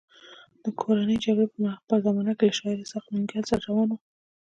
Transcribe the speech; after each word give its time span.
د 0.63 0.65
کورنۍ 0.81 1.17
جګړې 1.25 1.45
په 1.87 1.95
زمانه 2.05 2.33
کې 2.37 2.45
له 2.49 2.53
شاعر 2.57 2.77
اسحق 2.83 3.05
ننګیال 3.13 3.43
سره 3.49 3.61
روان 3.69 3.87
وم. 3.91 4.01